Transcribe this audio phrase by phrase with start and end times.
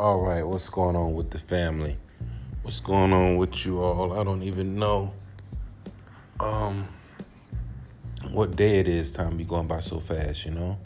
[0.00, 1.98] All right, what's going on with the family?
[2.62, 4.18] What's going on with you all?
[4.18, 5.12] I don't even know.
[6.40, 6.88] Um,
[8.30, 9.12] what day it is?
[9.12, 10.78] Time be going by so fast, you know.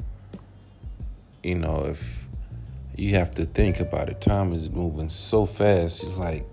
[1.44, 2.26] You know, if
[2.96, 6.02] you have to think about it, time is moving so fast.
[6.02, 6.44] It's like,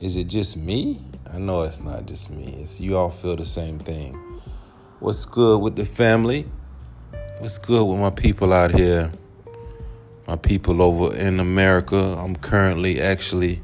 [0.00, 1.00] is it just me?
[1.32, 2.56] I know it's not just me.
[2.58, 4.14] It's you all feel the same thing.
[4.98, 6.48] What's good with the family?
[7.38, 9.12] What's good with my people out here?
[10.26, 11.96] My people over in America.
[11.96, 13.60] I'm currently actually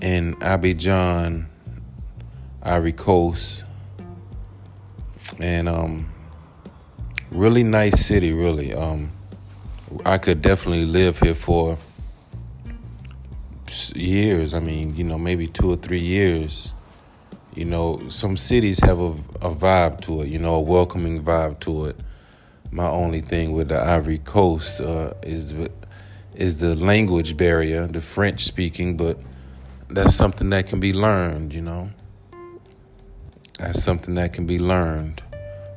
[0.00, 1.46] in Abidjan,
[2.62, 3.64] Ivory Coast,
[5.38, 6.08] and um,
[7.30, 8.32] really nice city.
[8.32, 9.12] Really, um,
[10.04, 11.78] I could definitely live here for
[13.94, 14.54] years.
[14.54, 16.72] I mean, you know, maybe two or three years.
[17.54, 20.28] You know, some cities have a, a vibe to it.
[20.28, 21.96] You know, a welcoming vibe to it
[22.70, 25.54] my only thing with the Ivory Coast uh, is
[26.34, 29.18] is the language barrier, the French speaking, but
[29.88, 31.90] that's something that can be learned, you know.
[33.58, 35.22] That's something that can be learned,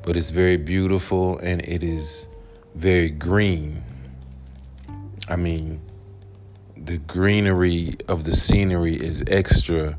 [0.03, 2.27] but it's very beautiful and it is
[2.75, 3.81] very green.
[5.29, 5.81] I mean,
[6.75, 9.97] the greenery of the scenery is extra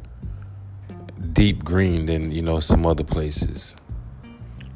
[1.33, 3.77] deep green than you know some other places.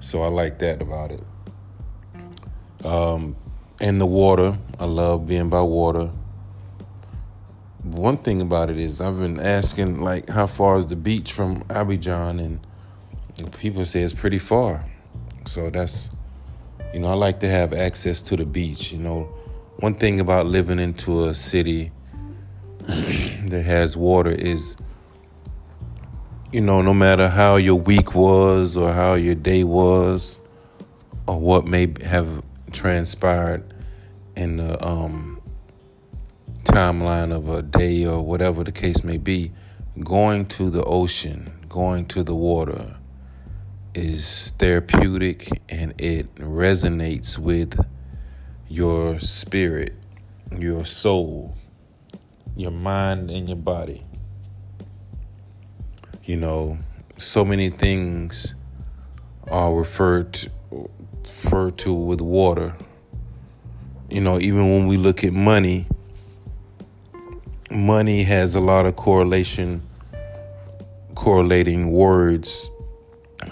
[0.00, 1.22] So I like that about it.
[2.84, 3.36] Um,
[3.80, 6.10] and the water, I love being by water.
[7.82, 11.64] One thing about it is I've been asking like how far is the beach from
[11.64, 12.66] Abidjan and
[13.58, 14.84] people say it's pretty far.
[15.46, 16.10] So that's
[16.92, 19.24] you know, I like to have access to the beach, you know.
[19.80, 21.90] One thing about living into a city
[22.86, 24.76] that has water is
[26.52, 30.38] you know, no matter how your week was or how your day was
[31.26, 33.72] or what may have transpired
[34.36, 35.40] in the um,
[36.64, 39.52] timeline of a day or whatever the case may be,
[40.00, 42.96] going to the ocean, going to the water
[43.94, 47.78] is therapeutic and it resonates with
[48.68, 49.94] your spirit,
[50.58, 51.56] your soul,
[52.56, 54.04] your mind, and your body.
[56.24, 56.78] You know,
[57.18, 58.54] so many things
[59.48, 60.50] are referred to
[61.26, 62.74] to with water.
[64.10, 65.86] You know, even when we look at money,
[67.70, 69.82] money has a lot of correlation,
[71.14, 72.70] correlating words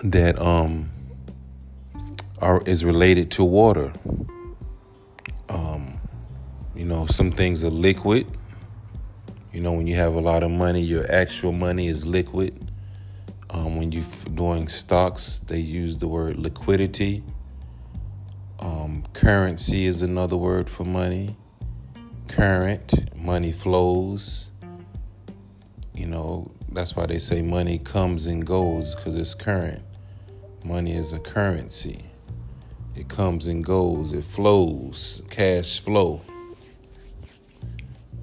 [0.04, 0.90] that um
[2.40, 3.92] are is related to water.
[5.48, 6.00] Um,
[6.74, 8.26] you know, some things are liquid.
[9.52, 12.70] You know, when you have a lot of money, your actual money is liquid.
[13.50, 17.22] Um, when you're doing stocks, they use the word liquidity.
[18.62, 21.36] Um, currency is another word for money.
[22.28, 24.50] Current, money flows.
[25.92, 29.82] You know, that's why they say money comes and goes because it's current.
[30.64, 32.04] Money is a currency.
[32.94, 36.20] It comes and goes, it flows, cash flow.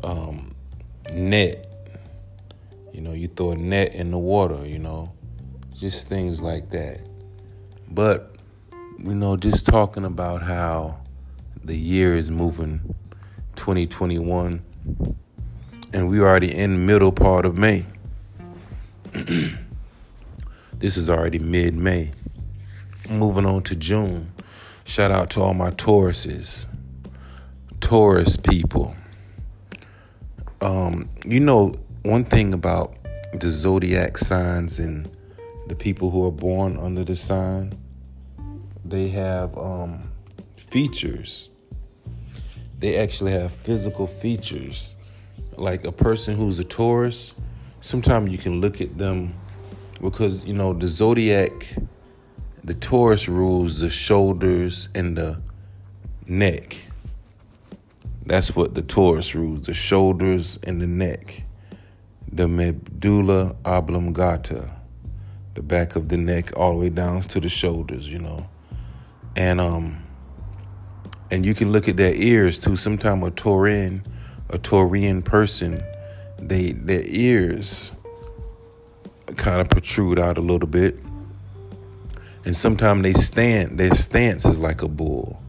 [0.05, 0.55] Um,
[1.11, 1.69] net,
[2.93, 5.11] you know, you throw a net in the water, you know,
[5.75, 7.01] just things like that.
[7.89, 8.28] But
[9.01, 10.99] you know, just talking about how
[11.63, 12.95] the year is moving
[13.55, 14.61] 2021
[15.93, 17.85] and we already in middle part of May.
[20.73, 22.11] this is already mid-May.
[23.09, 24.33] Moving on to June.
[24.83, 26.65] Shout out to all my Tauruses.
[27.79, 28.95] Taurus people.
[30.59, 31.73] Um, you know,
[32.03, 32.95] one thing about
[33.33, 35.09] the zodiac signs and
[35.67, 37.73] the people who are born under the sign
[38.85, 40.11] they have um,
[40.55, 41.49] features.
[42.79, 44.95] They actually have physical features.
[45.57, 47.33] Like a person who's a Taurus,
[47.81, 49.33] sometimes you can look at them
[50.01, 51.51] because, you know, the zodiac,
[52.63, 55.41] the Taurus rules the shoulders and the
[56.25, 56.77] neck.
[58.25, 61.43] That's what the Taurus rules the shoulders and the neck.
[62.31, 64.69] The medulla oblongata,
[65.55, 68.47] the back of the neck, all the way down to the shoulders, you know
[69.35, 70.03] and um
[71.31, 72.75] and you can look at their ears too.
[72.75, 74.03] Sometimes a Taurian,
[74.49, 75.83] a Taurian person,
[76.37, 77.91] they their ears
[79.35, 80.97] kind of protrude out a little bit,
[82.45, 83.79] and sometimes they stand.
[83.79, 85.41] Their stance is like a bull,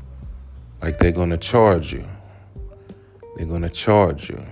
[0.82, 2.04] like they're gonna charge you.
[3.36, 4.44] They're gonna charge you.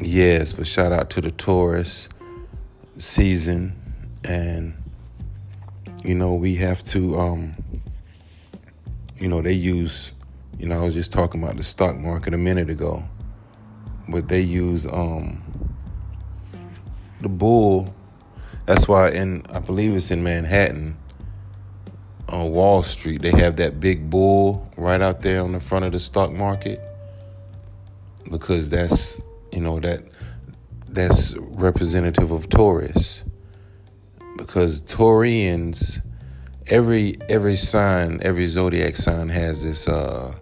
[0.00, 2.08] Yes, but shout out to the Taurus
[2.98, 3.76] season
[4.24, 4.74] and
[6.04, 7.54] you know, we have to, um,
[9.18, 10.12] you know, they use,
[10.58, 13.02] you know, I was just talking about the stock market a minute ago.
[14.08, 15.42] but they use um
[17.20, 17.94] the bull.
[18.66, 20.96] That's why in I believe it's in Manhattan
[22.28, 25.92] on Wall Street they have that big bull right out there on the front of
[25.92, 26.80] the stock market
[28.30, 29.20] because that's
[29.52, 30.02] you know that
[30.88, 33.24] that's representative of Taurus
[34.36, 36.00] because Taurians
[36.66, 40.34] every every sign every zodiac sign has this uh,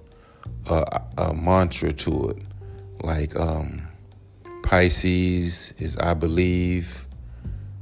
[0.68, 2.38] uh, a mantra to it.
[3.02, 3.88] Like um,
[4.62, 7.06] Pisces is I believe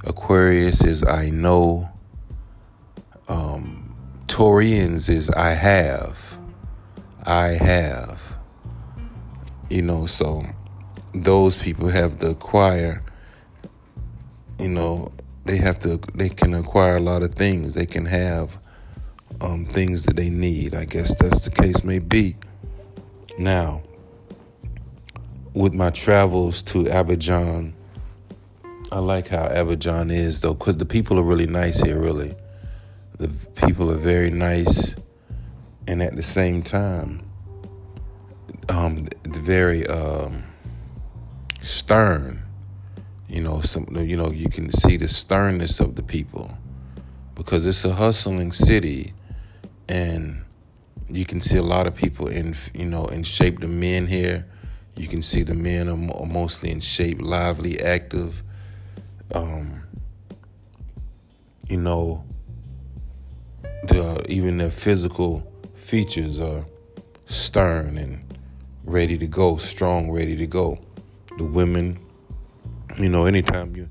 [0.03, 1.89] Aquarius is I know
[3.27, 3.95] um,
[4.27, 6.39] Taurians is I have
[7.23, 8.37] I have.
[9.69, 10.43] You know so
[11.13, 13.03] those people have the choir
[14.59, 15.11] you know
[15.45, 17.73] they have to they can acquire a lot of things.
[17.73, 18.57] They can have
[19.41, 20.75] um, things that they need.
[20.75, 22.35] I guess that's the case may be.
[23.37, 23.81] Now
[25.53, 27.73] with my travels to abidjan
[28.91, 32.33] i like how abidjan is though because the people are really nice here really.
[33.17, 34.95] The people are very nice
[35.87, 37.23] and at the same time
[38.69, 40.43] um, very um,
[41.61, 42.41] stern
[43.31, 46.51] you know, some you know, you can see the sternness of the people.
[47.33, 49.13] Because it's a hustling city
[49.87, 50.43] and
[51.07, 53.61] you can see a lot of people in you know in shape.
[53.61, 54.45] The men here
[54.97, 58.43] you can see the men are mostly in shape lively active.
[59.33, 59.83] Um,
[61.69, 62.25] you know
[63.87, 66.65] the even their physical features are
[67.27, 68.21] stern and
[68.83, 70.79] ready to go strong ready to go.
[71.37, 71.97] The women
[72.97, 73.89] you know, anytime you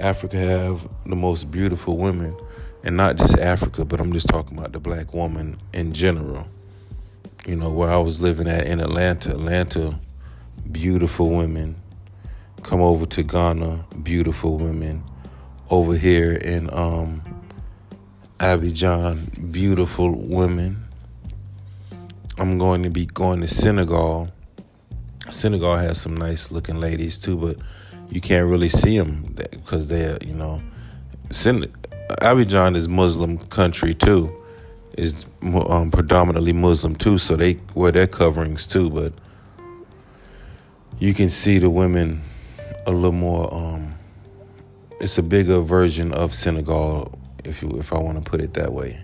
[0.00, 2.36] Africa have the most beautiful women,
[2.84, 6.48] and not just Africa, but I'm just talking about the black woman in general.
[7.46, 9.98] You know, where I was living at in Atlanta, Atlanta,
[10.70, 11.76] beautiful women.
[12.62, 15.04] Come over to Ghana, beautiful women.
[15.70, 17.22] Over here in um,
[18.38, 20.84] Abidjan, beautiful women.
[22.38, 24.30] I'm going to be going to Senegal.
[25.30, 27.56] Senegal has some nice looking ladies too, but
[28.12, 30.62] you can't really see them because they're you know
[31.30, 34.30] Abidjan is Muslim country too.
[34.98, 39.14] Is um, predominantly Muslim too so they wear their coverings too but
[40.98, 42.20] you can see the women
[42.86, 43.94] a little more um,
[45.00, 48.74] it's a bigger version of Senegal if you if I want to put it that
[48.74, 49.00] way.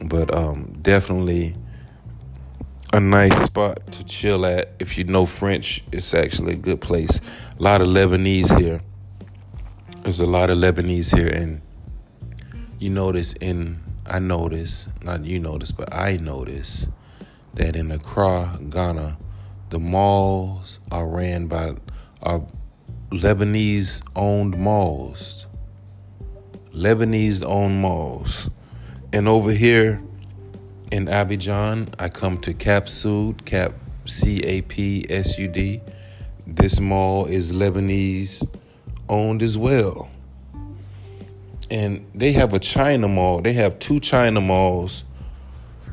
[0.00, 1.54] But um, definitely
[2.92, 4.72] a nice spot to chill at.
[4.78, 7.20] If you know French, it's actually a good place.
[7.58, 8.80] A lot of Lebanese here.
[10.02, 11.60] There's a lot of Lebanese here, and
[12.78, 16.86] you notice in I notice not you notice, but I notice
[17.54, 19.18] that in Accra, Ghana,
[19.68, 21.74] the malls are ran by
[22.22, 22.42] are
[23.10, 25.46] Lebanese owned malls.
[26.72, 28.48] Lebanese owned malls.
[29.12, 30.02] And over here
[30.90, 33.72] in Abidjan, I come to Cap Sud, Cap
[34.06, 35.80] C A P S U D.
[36.46, 38.48] This mall is Lebanese
[39.08, 40.10] owned as well.
[41.70, 43.42] And they have a China mall.
[43.42, 45.04] They have two China malls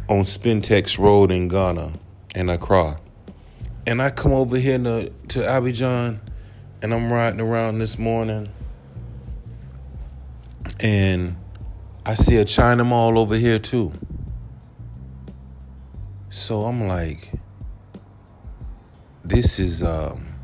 [0.08, 1.92] on Spintex Road in Ghana
[2.34, 3.00] and Accra.
[3.86, 6.20] And I come over here to, to Abidjan
[6.82, 8.50] and I'm riding around this morning
[10.80, 11.36] and
[12.06, 13.92] I see a China mall over here too.
[16.36, 17.32] So I'm like,
[19.24, 20.36] this is um,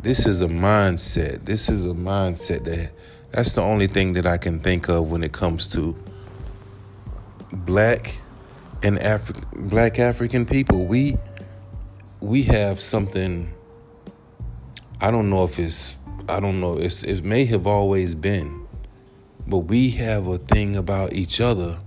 [0.00, 1.44] this is a mindset.
[1.44, 2.90] This is a mindset that
[3.30, 5.96] that's the only thing that I can think of when it comes to
[7.52, 8.16] black
[8.82, 10.84] and Afri- black African people.
[10.84, 11.16] We
[12.18, 13.54] we have something.
[15.00, 15.94] I don't know if it's.
[16.28, 16.76] I don't know.
[16.76, 18.66] It's, it may have always been,
[19.46, 21.78] but we have a thing about each other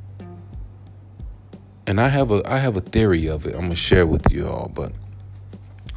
[1.88, 3.56] and I have a I have a theory of it.
[3.56, 4.92] I'm gonna share with you all, but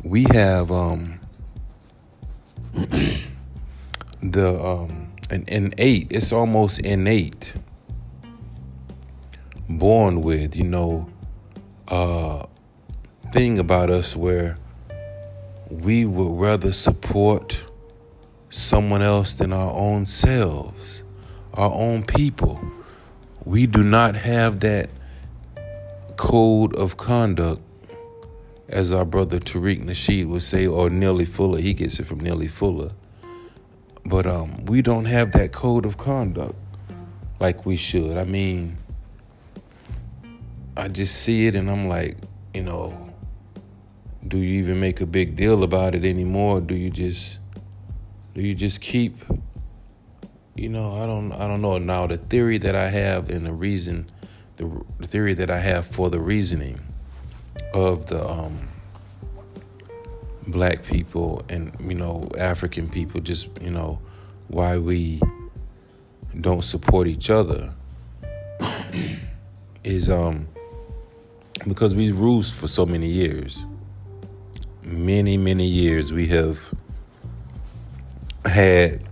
[0.04, 1.18] we have um
[4.22, 6.06] the um an innate.
[6.10, 7.54] It's almost innate.
[9.68, 11.10] Born with, you know,
[11.88, 12.46] uh
[13.32, 14.56] thing about us where
[15.70, 17.66] we would rather support
[18.48, 21.02] someone else than our own selves,
[21.54, 22.60] our own people.
[23.44, 24.90] We do not have that
[26.20, 27.62] code of conduct,
[28.68, 31.58] as our brother Tariq Nasheed would say, or Neely Fuller.
[31.60, 32.92] He gets it from Neely Fuller.
[34.04, 36.54] But um, we don't have that code of conduct
[37.40, 38.18] like we should.
[38.18, 38.76] I mean,
[40.76, 42.18] I just see it and I'm like,
[42.52, 43.12] you know,
[44.28, 46.60] do you even make a big deal about it anymore?
[46.60, 47.38] Do you just
[48.34, 49.16] do you just keep
[50.54, 53.54] you know, I don't I don't know now the theory that I have and the
[53.54, 54.10] reason
[54.60, 56.78] the, the theory that I have for the reasoning
[57.72, 58.68] of the um,
[60.46, 64.00] black people and you know African people just you know
[64.48, 65.20] why we
[66.38, 67.72] don't support each other
[69.84, 70.46] is um
[71.66, 73.64] because we ruled for so many years.
[74.82, 76.74] Many many years we have
[78.44, 79.08] had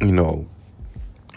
[0.00, 0.48] you know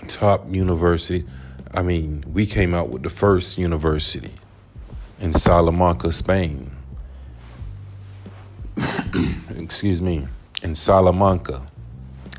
[0.07, 1.25] top university
[1.73, 4.31] i mean we came out with the first university
[5.19, 6.71] in salamanca spain
[9.55, 10.27] excuse me,
[10.61, 11.61] in Salamanca,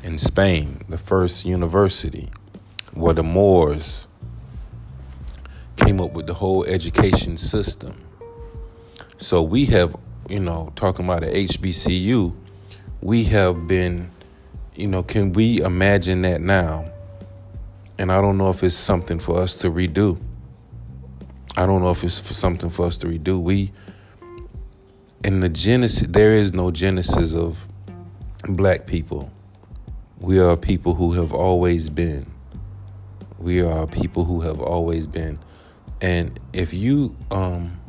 [0.03, 2.29] in Spain, the first university
[2.93, 4.07] where the Moors
[5.75, 8.01] came up with the whole education system.
[9.17, 9.95] So we have,
[10.29, 12.33] you know, talking about the HBCU,
[13.01, 14.11] we have been,
[14.75, 16.91] you know, can we imagine that now?
[17.97, 20.19] And I don't know if it's something for us to redo.
[21.57, 23.41] I don't know if it's for something for us to redo.
[23.41, 23.71] We
[25.23, 27.67] in the genesis, there is no genesis of
[28.43, 29.31] black people.
[30.19, 32.25] We are people who have always been.
[33.39, 35.39] We are people who have always been.
[36.01, 37.79] And if you um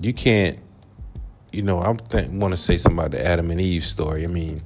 [0.00, 0.58] you can't
[1.56, 4.24] you know, I want to say something about the Adam and Eve story.
[4.24, 4.62] I mean,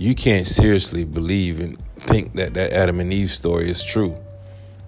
[0.00, 4.16] you can't seriously believe and think that that Adam and Eve story is true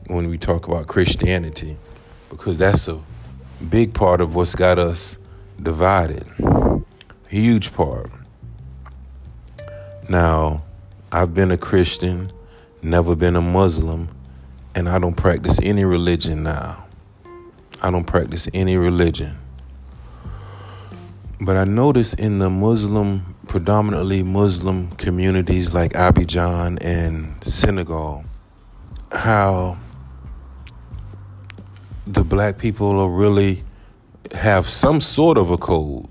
[0.07, 1.76] when we talk about Christianity
[2.31, 2.99] because that's a
[3.69, 5.19] big part of what's got us
[5.62, 6.25] divided.
[7.28, 8.11] Huge part.
[10.09, 10.64] Now,
[11.12, 12.33] I've been a Christian,
[12.81, 14.09] never been a Muslim,
[14.75, 16.87] and I don't practice any religion now.
[17.83, 19.37] I don't practice any religion.
[21.38, 28.25] But I notice in the Muslim, predominantly Muslim communities like Abidjan and Senegal,
[29.12, 29.76] how
[32.06, 33.62] the black people are really
[34.32, 36.09] have some sort of a code.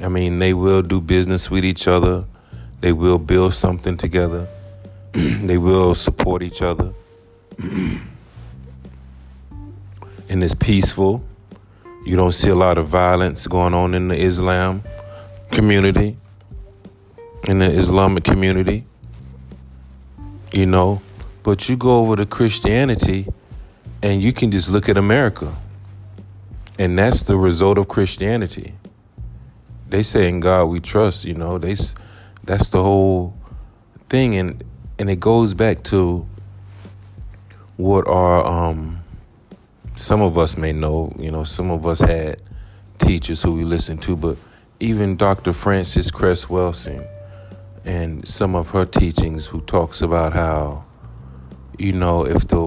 [0.00, 2.26] I mean, they will do business with each other.
[2.82, 4.46] They will build something together.
[5.12, 6.92] they will support each other.
[7.58, 8.04] and
[10.28, 11.24] it's peaceful.
[12.04, 14.82] You don't see a lot of violence going on in the Islam
[15.52, 16.16] community,
[17.48, 18.84] in the Islamic community.
[20.52, 21.00] You know,
[21.42, 23.26] but you go over to Christianity
[24.02, 25.56] and you can just look at America.
[26.78, 28.74] And that's the result of Christianity.
[29.88, 31.58] They say in God we trust, you know.
[31.58, 31.76] They
[32.44, 33.34] that's the whole
[34.08, 34.64] thing and
[34.98, 36.26] and it goes back to
[37.76, 39.02] what our um
[39.96, 42.40] some of us may know, you know, some of us had
[42.98, 44.36] teachers who we listened to, but
[44.82, 45.52] even Dr.
[45.52, 47.06] Frances Cress Welsing
[47.84, 50.84] and some of her teachings who talks about how
[51.78, 52.60] you know if the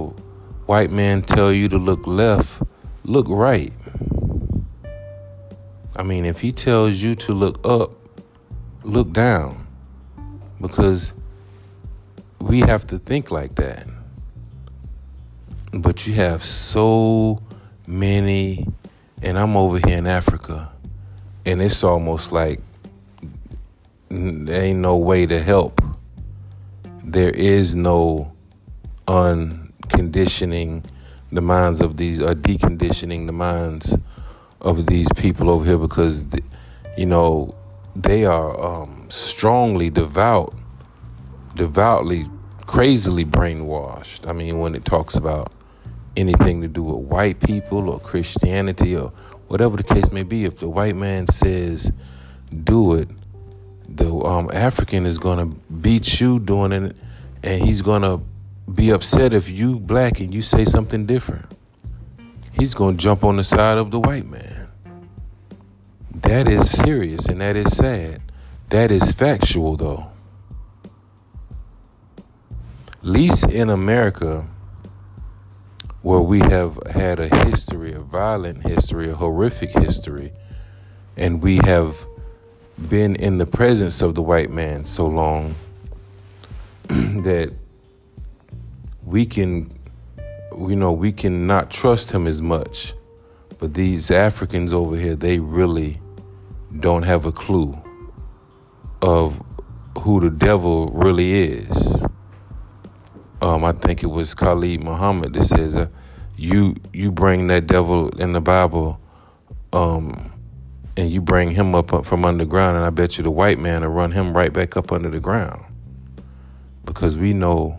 [0.65, 2.61] white man tell you to look left
[3.03, 3.71] look right
[5.97, 7.91] I mean, if he tells you to look up,
[8.83, 9.65] look down.
[10.59, 11.13] Because
[12.39, 13.87] we have to think like that.
[15.71, 17.41] But you have so
[17.87, 18.67] many,
[19.21, 20.71] and I'm over here in Africa,
[21.45, 22.59] and it's almost like
[24.09, 25.81] there ain't no way to help.
[27.03, 28.33] There is no
[29.07, 30.83] unconditioning
[31.31, 33.95] the minds of these, or deconditioning the minds
[34.61, 36.25] of these people over here because,
[36.97, 37.53] you know,
[37.95, 40.55] they are um, strongly devout,
[41.55, 42.25] devoutly,
[42.65, 44.27] crazily brainwashed.
[44.27, 45.51] I mean, when it talks about
[46.17, 49.11] anything to do with white people or Christianity or
[49.47, 51.91] whatever the case may be, if the white man says
[52.63, 53.09] do it,
[53.87, 56.95] the um, African is to beat you doing it,
[57.43, 58.21] and he's to
[58.73, 61.45] be upset if you black and you say something different.
[62.51, 64.67] He's to jump on the side of the white man.
[66.13, 68.21] That is serious and that is sad.
[68.69, 70.07] That is factual, though.
[73.01, 74.47] Least in America,
[76.05, 80.31] where we have had a history, a violent history, a horrific history,
[81.17, 81.97] and we have
[82.89, 85.55] been in the presence of the white man so long
[86.89, 87.51] that
[89.03, 89.67] we can,
[90.55, 92.93] you know, we cannot trust him as much.
[93.57, 95.99] But these Africans over here, they really
[96.81, 97.81] don't have a clue
[99.01, 99.41] of
[100.01, 102.05] who the devil really is.
[103.45, 105.85] Um, I think it was Khalid Muhammad that says, uh,
[106.35, 108.99] "You you bring that devil in the Bible
[109.71, 110.31] um,
[110.97, 113.89] and you bring him up from underground, and I bet you the white man will
[113.89, 115.63] run him right back up under the ground.
[116.85, 117.77] Because we know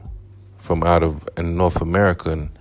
[0.58, 2.56] from out of in North America and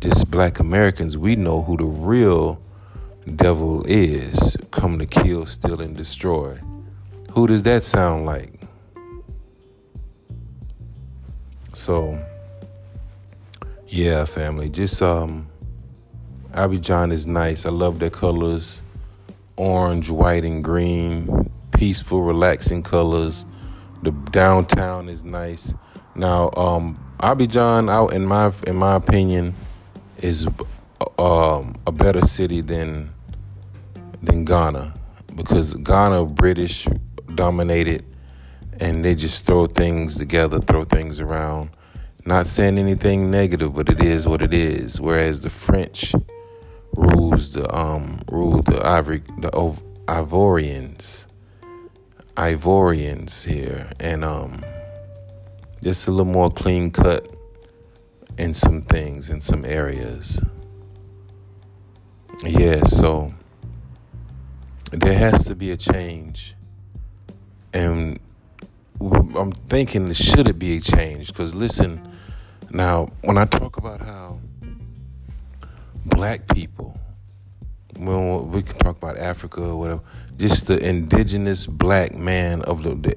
[0.00, 2.58] just black Americans, we know who the real
[3.34, 6.58] devil is come to kill, steal, and destroy.
[7.32, 8.62] Who does that sound like?
[11.74, 12.18] So,
[13.96, 15.48] yeah, family, just um,
[16.52, 17.64] Abidjan is nice.
[17.64, 18.82] I love their colors
[19.56, 23.46] orange, white, and green, peaceful, relaxing colors.
[24.02, 25.74] The downtown is nice.
[26.14, 29.54] Now, um, Abidjan, out in my in my opinion,
[30.18, 30.46] is
[31.18, 33.14] um, a better city than
[34.22, 34.92] than Ghana
[35.34, 36.86] because Ghana British
[37.34, 38.04] dominated
[38.78, 41.70] and they just throw things together, throw things around.
[42.26, 45.00] Not saying anything negative, but it is what it is.
[45.00, 46.12] Whereas the French
[46.96, 49.50] rules the um rule the Ivory the
[50.08, 51.26] Ivorians,
[52.36, 54.64] Ivorians here, and um
[55.84, 57.32] just a little more clean cut
[58.36, 60.40] in some things in some areas.
[62.44, 63.32] Yeah, so
[64.90, 66.56] there has to be a change,
[67.72, 68.18] and
[69.00, 71.28] I'm thinking should it be a change?
[71.28, 72.15] Because listen,
[72.70, 74.38] now when I talk about how
[76.04, 76.98] black people,
[77.98, 80.00] well, we can talk about Africa or whatever,
[80.38, 83.14] just the indigenous black man of the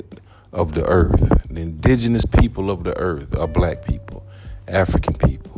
[0.52, 4.26] of the earth, the indigenous people of the earth are black people,
[4.68, 5.56] African people.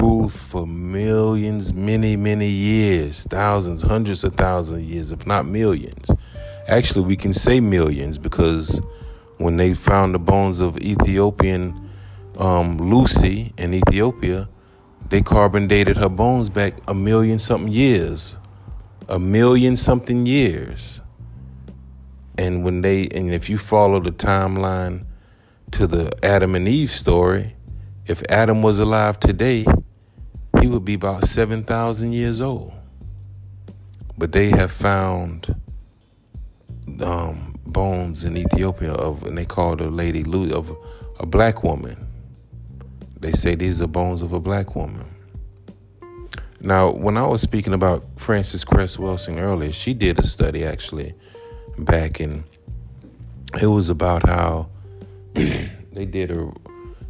[0.00, 6.10] Ruled for millions, many, many years, thousands, hundreds of thousands of years, if not millions.
[6.68, 8.80] Actually, we can say millions because
[9.42, 11.90] when they found the bones of Ethiopian
[12.38, 14.48] um, Lucy in Ethiopia,
[15.08, 18.36] they carbon dated her bones back a million something years.
[19.08, 21.00] A million something years.
[22.38, 25.04] And when they, and if you follow the timeline
[25.72, 27.54] to the Adam and Eve story,
[28.06, 29.66] if Adam was alive today,
[30.60, 32.72] he would be about 7,000 years old.
[34.16, 35.54] But they have found
[37.00, 40.76] um, bones in Ethiopia of, and they called a lady of
[41.18, 42.08] a black woman
[43.22, 45.08] they say these are bones of a black woman.
[46.60, 51.14] Now, when I was speaking about Frances Cress Welsing earlier, she did a study actually
[51.78, 52.42] back in.
[53.60, 54.68] It was about how
[55.34, 56.52] they did a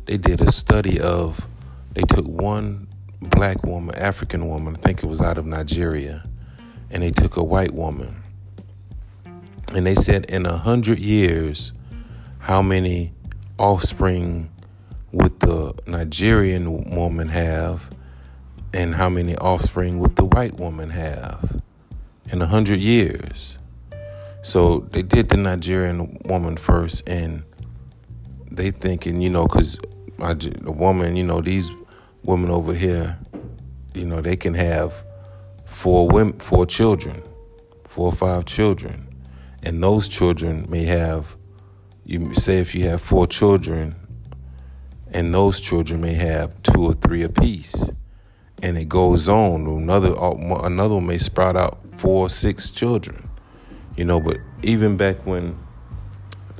[0.04, 1.46] they did a study of
[1.92, 2.88] they took one
[3.20, 6.24] black woman, African woman, I think it was out of Nigeria,
[6.90, 8.21] and they took a white woman,
[9.74, 11.72] and they said in a hundred years,
[12.38, 13.12] how many
[13.58, 14.50] offspring
[15.12, 17.90] would the Nigerian woman have,
[18.74, 21.62] and how many offspring would the white woman have
[22.30, 23.58] in a hundred years?
[24.42, 27.44] So they did the Nigerian woman first, and
[28.50, 29.78] they thinking, you know, because
[30.18, 31.70] the woman, you know, these
[32.24, 33.18] women over here,
[33.94, 35.04] you know, they can have
[35.64, 37.22] four women, four children,
[37.84, 39.11] four or five children,
[39.62, 41.36] and those children may have.
[42.04, 43.94] You say if you have four children,
[45.12, 47.90] and those children may have two or three apiece.
[48.62, 49.66] And it goes on.
[49.66, 53.28] Another another one may sprout out four or six children.
[53.96, 55.58] You know, but even back when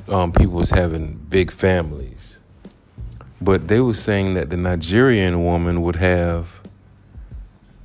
[0.09, 2.37] um, people was having big families,
[3.41, 6.61] but they were saying that the Nigerian woman would have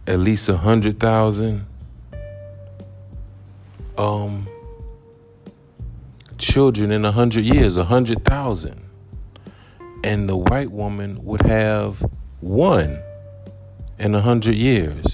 [0.05, 1.65] at least a hundred thousand
[3.97, 4.47] um,
[6.47, 8.87] children in a hundred years, a hundred thousand
[10.03, 12.05] and the white woman would have
[12.39, 13.01] one
[13.99, 15.05] in a hundred years.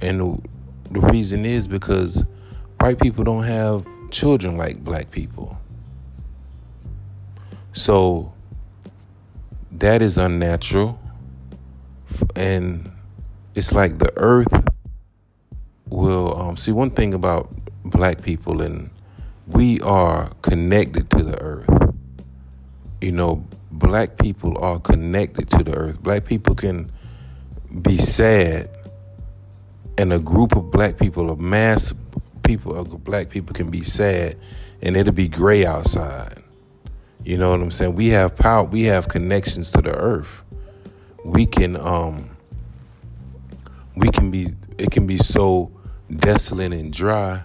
[0.00, 0.42] And
[0.90, 2.24] the reason is because
[2.80, 5.58] white people don't have children like black people.
[7.72, 8.32] So
[9.72, 10.98] that is unnatural.
[12.34, 12.90] And
[13.54, 14.64] it's like the earth
[15.88, 17.50] will um, see one thing about
[17.84, 18.90] black people and
[19.46, 21.86] we are connected to the earth
[23.00, 26.02] you know, black people are connected to the earth.
[26.02, 26.90] Black people can
[27.82, 28.70] be sad,
[29.98, 31.94] and a group of black people, a mass
[32.42, 34.36] people of black people can be sad,
[34.82, 36.42] and it'll be gray outside.
[37.24, 37.94] You know what I'm saying?
[37.94, 38.64] We have power.
[38.64, 40.42] We have connections to the earth.
[41.24, 42.30] We can um.
[43.96, 44.48] We can be.
[44.78, 45.70] It can be so
[46.10, 47.42] desolate and dry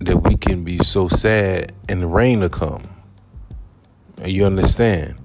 [0.00, 2.88] that we can be so sad and the rain will come.
[4.24, 5.16] You understand?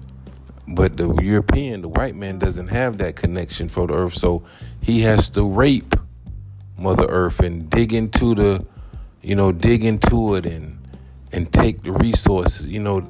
[0.66, 4.44] But the European, the white man, doesn't have that connection for the earth, so
[4.80, 5.94] he has to rape
[6.78, 8.64] Mother Earth and dig into the,
[9.22, 10.78] you know, dig into it and
[11.32, 12.68] and take the resources.
[12.68, 13.08] You know,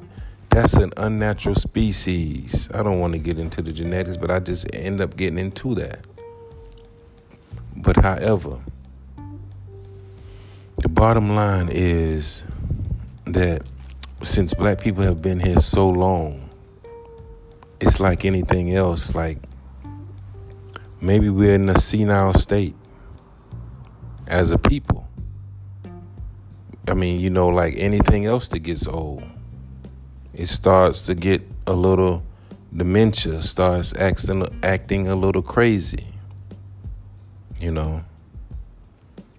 [0.49, 2.69] that's an unnatural species.
[2.73, 5.75] I don't want to get into the genetics, but I just end up getting into
[5.75, 5.99] that.
[7.75, 8.59] But however,
[10.95, 12.45] bottom line is
[13.25, 13.61] that
[14.23, 16.49] since black people have been here so long,
[17.81, 19.13] it's like anything else.
[19.13, 19.37] Like
[21.01, 22.75] maybe we're in a senile state
[24.25, 25.05] as a people.
[26.87, 29.23] I mean, you know, like anything else that gets old,
[30.33, 32.23] it starts to get a little
[32.73, 36.07] dementia, starts acting acting a little crazy.
[37.59, 38.05] You know.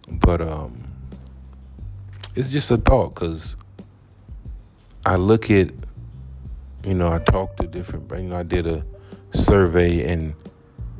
[0.09, 0.76] But um
[2.37, 3.57] it's just a thought cuz
[5.05, 5.71] I look at
[6.85, 8.85] you know, I talk to different you know, I did a
[9.33, 10.35] survey and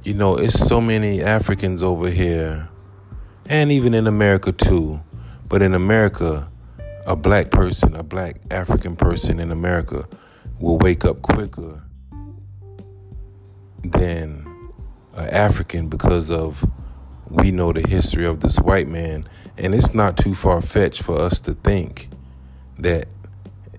[0.03, 2.69] you know, it's so many Africans over here
[3.49, 5.01] and even in America too.
[5.49, 6.51] But in America,
[7.07, 10.09] a black person, a black African person in America
[10.59, 11.83] will wake up quicker
[13.83, 14.47] than
[15.15, 16.69] an African because of
[17.29, 19.29] we know the history of this white man.
[19.59, 22.09] And it's not too far fetched for us to think
[22.79, 23.09] that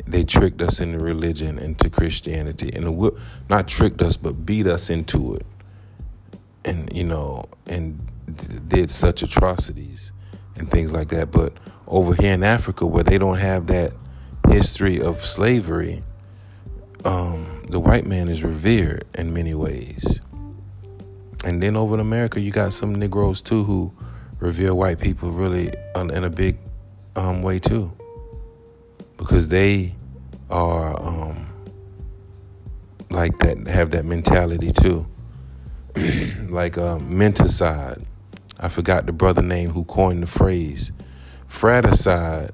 [0.08, 3.12] they tricked us into religion, into Christianity, and
[3.50, 5.46] not tricked us, but beat us into it.
[6.66, 8.00] And, you know, and
[8.68, 10.12] did such atrocities
[10.56, 11.32] and things like that.
[11.32, 11.54] But
[11.88, 13.94] over here in Africa, where they don't have that
[14.50, 16.04] history of slavery,
[17.06, 20.22] um, the white man is revered in many ways.
[21.46, 23.94] And then over in America, you got some Negroes too who
[24.40, 26.58] revere white people really in a big
[27.16, 27.92] um, way too,
[29.18, 29.96] because they
[30.50, 31.48] are um,
[33.10, 35.06] like that, have that mentality too,
[36.50, 38.04] like um, menticide.
[38.60, 40.92] I forgot the brother name who coined the phrase.
[41.48, 42.52] Fratricide.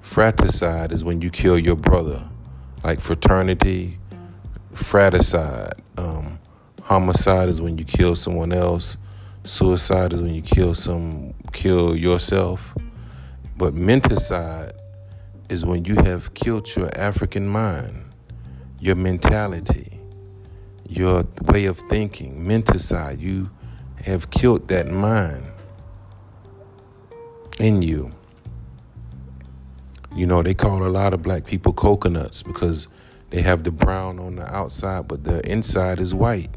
[0.00, 2.28] Fratricide is when you kill your brother,
[2.84, 3.98] like fraternity.
[4.74, 5.74] Fratricide.
[5.96, 6.38] Um,
[6.82, 8.96] homicide is when you kill someone else.
[9.44, 12.74] Suicide is when you kill some kill yourself.
[13.56, 14.72] But menticide
[15.48, 18.04] is when you have killed your African mind,
[18.78, 19.98] your mentality,
[20.88, 22.44] your way of thinking.
[22.44, 23.50] Menticide, you
[24.04, 25.44] have killed that mind
[27.58, 28.12] in you.
[30.14, 32.88] You know, they call a lot of black people coconuts because
[33.30, 36.50] they have the brown on the outside, but the inside is white.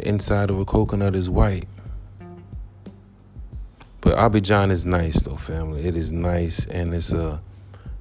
[0.00, 1.68] The inside of a coconut is white.
[4.00, 5.84] But Abidjan is nice, though, family.
[5.84, 7.38] It is nice, and it's a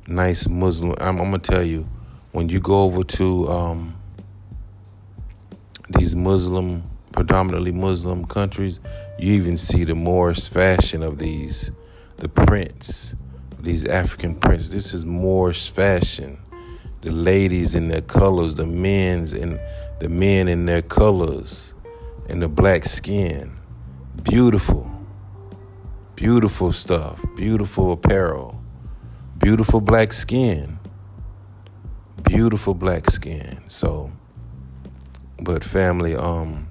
[0.07, 0.95] nice Muslim.
[1.01, 1.89] I'm, I'm gonna tell you,
[2.31, 3.97] when you go over to um,
[5.89, 8.79] these Muslim, predominantly Muslim countries,
[9.17, 11.69] you even see the Moorish fashion of these,
[12.15, 13.13] the prints,
[13.59, 14.69] these African prints.
[14.69, 16.39] This is Moorish fashion.
[17.01, 19.59] The ladies in their colors, the men's and
[19.99, 21.73] the men in their colors,
[22.29, 23.57] and the black skin.
[24.23, 24.91] Beautiful,
[26.15, 28.61] beautiful stuff, beautiful apparel,
[29.37, 30.79] beautiful black skin,
[32.23, 33.61] beautiful black skin.
[33.67, 34.11] So
[35.41, 36.69] but family, um,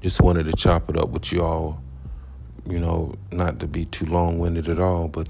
[0.00, 1.80] just wanted to chop it up with y'all.
[2.68, 5.28] You know, not to be too long winded at all, but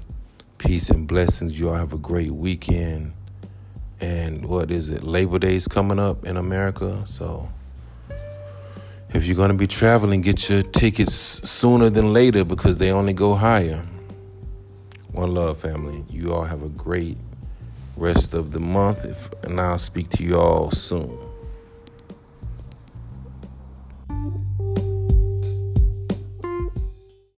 [0.57, 1.59] peace and blessings.
[1.59, 3.13] You all have a great weekend.
[3.99, 5.03] And what is it?
[5.03, 7.03] Labor Day's coming up in America.
[7.05, 7.49] So
[9.13, 13.13] if you're going to be traveling, get your tickets sooner than later because they only
[13.13, 13.85] go higher.
[15.11, 16.05] One love, family.
[16.09, 17.17] You all have a great
[17.95, 19.05] rest of the month,
[19.43, 21.26] and I'll speak to you all soon.